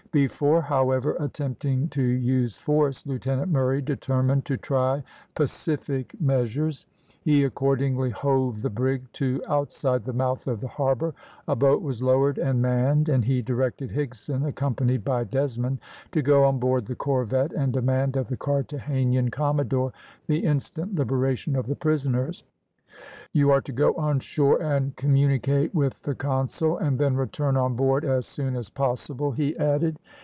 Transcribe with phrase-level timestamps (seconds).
[0.13, 5.03] Before, however, attempting to use force, Lieutenant Murray determined to try
[5.35, 6.85] pacific measures.
[7.21, 11.13] He accordingly hove the brig to outside the mouth of the harbour,
[11.47, 15.79] a boat was lowered and manned, and he directed Higson, accompanied by Desmond,
[16.11, 19.93] to go on board the corvette, and demand of the Carthagenan commodore
[20.27, 22.43] the instant liberation of the prisoners.
[22.93, 26.99] "Should he refuse, you are to go on shore and communicate with the consul, and
[26.99, 29.97] then return on board as soon as possible," he added.